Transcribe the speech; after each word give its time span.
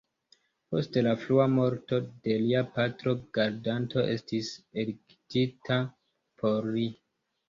Post 0.75 0.95
la 1.07 1.11
frua 1.23 1.43
morto 1.57 1.99
de 2.27 2.37
lia 2.45 2.63
patro, 2.77 3.13
gardanto 3.39 4.05
estis 4.13 4.49
elektita 4.85 5.77
por 6.41 6.71
li. 6.79 6.87